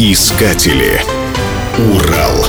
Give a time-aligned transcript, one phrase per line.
[0.00, 1.02] Искатели.
[1.76, 2.46] Урал.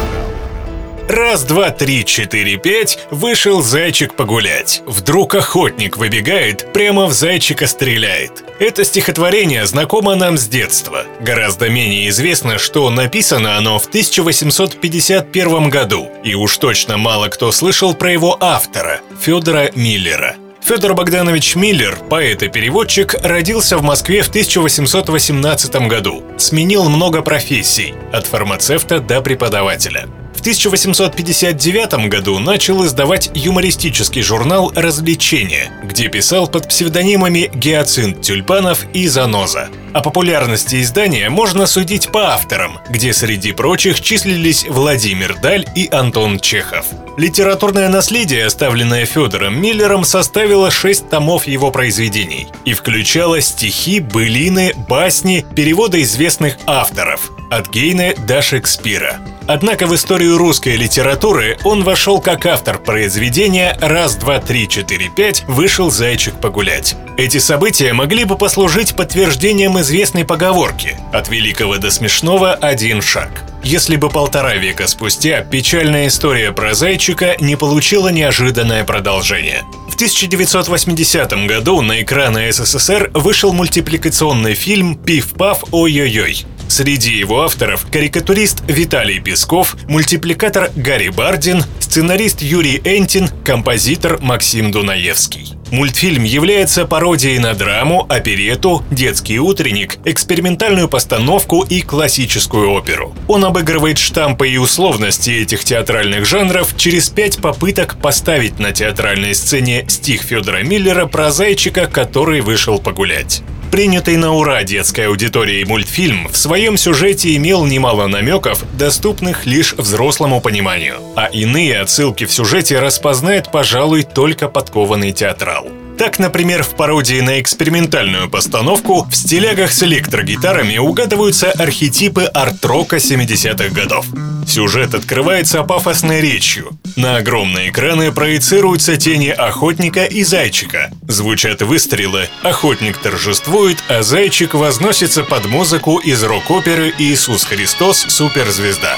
[1.08, 4.84] Раз, два, три, четыре, пять, вышел зайчик погулять.
[4.86, 8.44] Вдруг охотник выбегает, прямо в зайчика стреляет.
[8.60, 11.06] Это стихотворение знакомо нам с детства.
[11.22, 16.08] Гораздо менее известно, что написано оно в 1851 году.
[16.24, 20.36] И уж точно мало кто слышал про его автора, Федора Миллера.
[20.70, 26.24] Федор Богданович Миллер, поэт и переводчик, родился в Москве в 1818 году.
[26.38, 30.08] Сменил много профессий, от фармацевта до преподавателя.
[30.40, 39.10] В 1859 году начал издавать юмористический журнал «Развлечения», где писал под псевдонимами Гиацинт Тюльпанов и
[39.10, 39.68] Заноза.
[39.94, 46.40] О популярности издания можно судить по авторам, где среди прочих числились Владимир Даль и Антон
[46.40, 46.86] Чехов.
[47.18, 55.46] Литературное наследие, оставленное Федором Миллером, составило шесть томов его произведений и включало стихи, былины, басни,
[55.54, 59.20] переводы известных авторов– от Гейне до Шекспира.
[59.48, 65.44] Однако в историю русской литературы он вошел как автор произведения «Раз, два, три, четыре, пять»
[65.48, 66.96] вышел «Зайчик погулять».
[67.18, 73.44] Эти события могли бы послужить подтверждением известной поговорки «От великого до смешного один шаг».
[73.64, 79.64] Если бы полтора века спустя печальная история про зайчика не получила неожиданное продолжение.
[79.90, 88.62] В 1980 году на экраны СССР вышел мультипликационный фильм «Пиф-паф, ой-ой-ой», Среди его авторов карикатурист
[88.68, 95.56] Виталий Песков, мультипликатор Гарри Бардин, сценарист Юрий Энтин, композитор Максим Дунаевский.
[95.72, 103.16] Мультфильм является пародией на драму, оперету, детский утренник, экспериментальную постановку и классическую оперу.
[103.28, 109.86] Он обыгрывает штампы и условности этих театральных жанров через пять попыток поставить на театральной сцене
[109.88, 113.42] стих Федора Миллера про зайчика, который вышел погулять.
[113.72, 120.42] Принятый на ура детской аудиторией мультфильм в своем сюжете имел немало намеков, доступных лишь взрослому
[120.42, 125.68] пониманию, а иные отсылки в сюжете распознает, пожалуй, только подкованный театрал.
[126.00, 133.68] Так, например, в пародии на экспериментальную постановку в стилягах с электрогитарами угадываются архетипы арт-рока 70-х
[133.72, 134.06] годов.
[134.48, 136.70] Сюжет открывается пафосной речью.
[136.96, 140.90] На огромные экраны проецируются тени охотника и зайчика.
[141.06, 148.06] Звучат выстрелы, охотник торжествует, а зайчик возносится под музыку из рок-оперы «Иисус Христос.
[148.08, 148.96] Суперзвезда».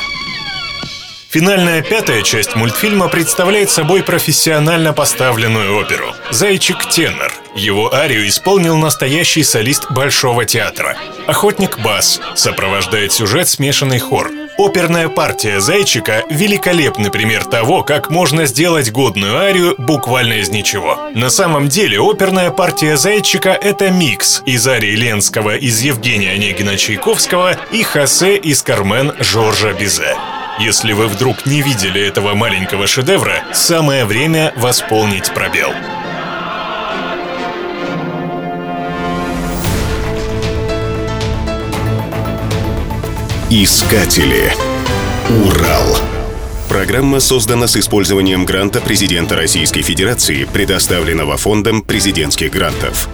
[1.31, 7.31] Финальная пятая часть мультфильма представляет собой профессионально поставленную оперу «Зайчик тенор».
[7.55, 10.97] Его арию исполнил настоящий солист Большого театра.
[11.27, 14.29] Охотник Бас сопровождает сюжет смешанный хор.
[14.57, 20.99] Оперная партия «Зайчика»— великолепный пример того, как можно сделать годную арию буквально из ничего.
[21.15, 27.55] На самом деле оперная партия «Зайчика»— это микс из арии Ленского из Евгения Онегина Чайковского
[27.71, 30.17] и Хосе из Кармен Жоржа Бизе.
[30.59, 35.71] Если вы вдруг не видели этого маленького шедевра, самое время восполнить пробел.
[43.49, 44.53] Искатели.
[45.45, 45.97] Урал.
[46.69, 53.09] Программа создана с использованием гранта президента Российской Федерации, предоставленного Фондом президентских грантов.